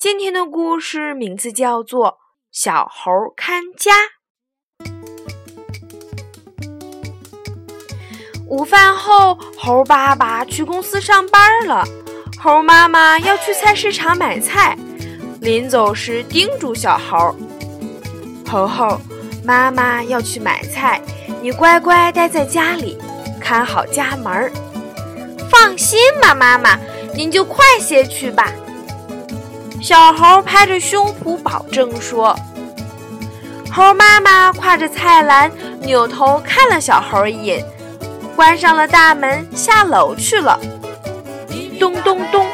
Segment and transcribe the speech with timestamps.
[0.00, 2.06] 今天的故事名字叫做
[2.52, 3.90] 《小猴看家》。
[8.46, 11.84] 午饭后，猴爸爸去公司上班了，
[12.40, 14.78] 猴妈妈要去菜市场买菜，
[15.40, 17.34] 临走时叮嘱小猴
[18.48, 19.00] ：“猴猴，
[19.44, 21.02] 妈妈要去买菜，
[21.42, 22.96] 你乖乖待在家里，
[23.40, 24.52] 看好家门儿。”
[25.50, 26.78] 放心吧，妈妈，
[27.16, 28.52] 您就快些去吧。
[29.80, 32.36] 小猴拍着胸脯保证说
[33.72, 37.64] ：“猴妈妈挎着菜篮，扭头看了小猴一眼，
[38.34, 40.58] 关上了大门，下楼去了。”
[41.78, 42.46] 咚咚咚，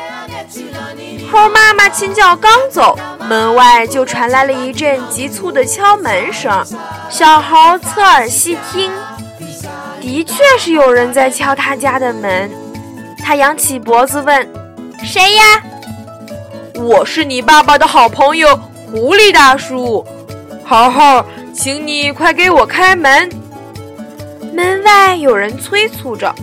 [1.32, 6.64] 猴妈妈前脚刚走，门外就传来了一阵急促的敲门声。
[7.08, 8.92] 小猴侧耳细听，
[10.00, 12.50] 的确是有人在敲他家的门。
[13.18, 14.46] 他扬起脖子问
[15.02, 15.42] ：“谁呀？”
[16.76, 18.56] 我是你爸爸的好朋友
[18.90, 20.04] 狐狸大叔，
[20.64, 23.28] 猴猴，请你快给我开门。
[24.52, 26.34] 门外有人催促着。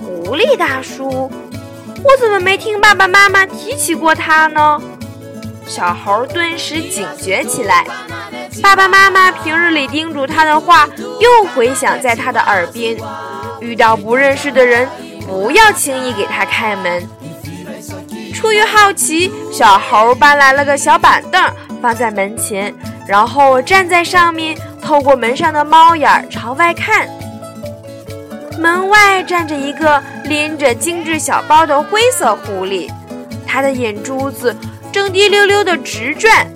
[0.00, 1.30] 狐狸大叔，
[2.02, 4.80] 我怎么没听爸爸妈妈提起过他呢？
[5.66, 7.86] 小猴顿时警觉起来。
[8.60, 10.88] 爸爸妈妈平日里叮嘱他的话
[11.20, 12.96] 又回响在他的耳边：
[13.60, 14.88] 遇到不认识的人，
[15.26, 17.08] 不要轻易给他开门。
[18.40, 21.44] 出于好奇，小猴搬来了个小板凳，
[21.82, 22.74] 放在门前，
[23.06, 27.06] 然后站在上面，透过门上的猫眼朝外看。
[28.58, 32.90] 门外站着一个拎着精致小包的灰色狐狸，
[33.46, 34.56] 他的眼珠子
[34.90, 36.50] 正滴溜溜的直转。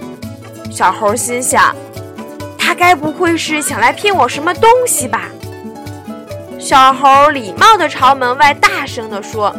[0.70, 1.76] 小猴心想：
[2.56, 5.28] 他该不会是想来骗我什么东西吧？
[6.58, 9.54] 小猴礼貌地朝门外大声地说：“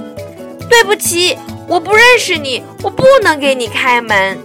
[0.69, 1.37] 对不起。”
[1.67, 4.39] 我不认识你，我不能给你开门。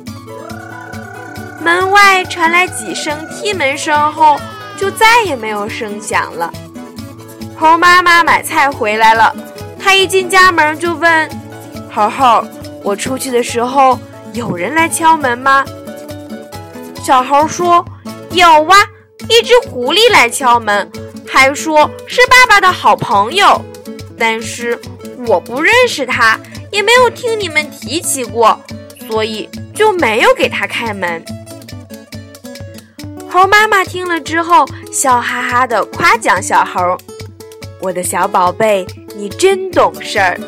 [1.60, 4.40] 门外传来几声踢门声后，
[4.78, 6.50] 就再也没有声响了。
[7.58, 9.36] 猴妈妈买菜回来了，
[9.78, 11.28] 她一进家门就问
[11.92, 12.42] ：“猴猴，
[12.82, 13.98] 我出去的时候
[14.32, 15.62] 有人来敲门吗？”
[17.04, 17.84] 小猴说
[18.32, 18.76] ：“有啊，
[19.28, 20.90] 一只狐狸来敲门，
[21.28, 23.60] 还说是爸爸的好朋友，
[24.18, 24.80] 但是
[25.30, 26.38] 我不认识他。”
[26.72, 28.56] 也没有听你们提起过，
[29.08, 31.20] 所以就没有给他开门。
[33.28, 36.96] 猴妈妈听了之后，笑哈哈的夸奖小猴
[37.82, 38.86] ：“我的小宝贝，
[39.16, 40.38] 你真懂事儿。”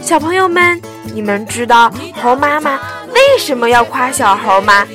[0.00, 0.80] 小朋友们，
[1.12, 1.92] 你们知道
[2.22, 2.80] 猴妈妈
[3.12, 4.86] 为什么要夸小猴吗？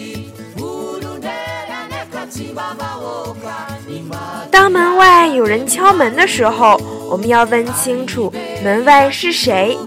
[4.52, 6.80] 当门外有人敲门的时候。
[7.08, 9.78] 我们要问清楚门外是谁，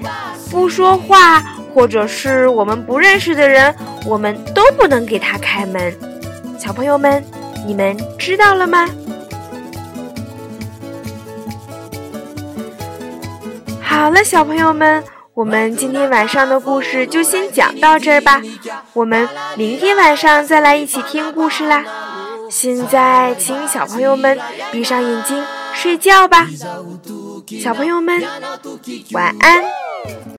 [0.53, 1.41] 不说话
[1.75, 3.75] 或者是我们不认识的人，
[4.07, 5.93] 我们都不能给他开门。
[6.57, 7.23] 小朋友们，
[7.67, 8.89] 你们知道了吗？
[13.83, 15.03] 好了，小朋友们，
[15.35, 18.41] 我们今天晚上的故事就先讲到这儿吧。
[18.93, 21.85] 我们明天晚上再来一起听故事啦。
[22.51, 24.39] 现在，请小朋友们
[24.73, 25.43] 闭上眼睛。
[25.75, 26.49] 睡觉吧，
[27.63, 28.21] 小朋友们，
[29.13, 30.38] 晚安。